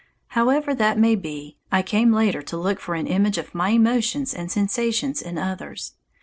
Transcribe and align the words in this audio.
However 0.29 0.73
that 0.73 0.97
may 0.97 1.13
be, 1.13 1.59
I 1.71 1.83
came 1.83 2.11
later 2.11 2.41
to 2.41 2.57
look 2.57 2.79
for 2.79 2.95
an 2.95 3.05
image 3.05 3.37
of 3.37 3.53
my 3.53 3.69
emotions 3.69 4.33
and 4.33 4.51
sensations 4.51 5.21
in 5.21 5.37
others. 5.37 5.91